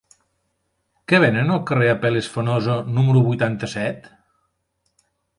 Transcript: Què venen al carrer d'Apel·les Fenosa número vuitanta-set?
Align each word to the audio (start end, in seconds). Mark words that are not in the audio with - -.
Què 1.11 1.17
venen 1.23 1.51
al 1.55 1.59
carrer 1.71 1.89
d'Apel·les 1.89 2.29
Fenosa 2.37 2.77
número 2.95 3.21
vuitanta-set? 3.27 4.09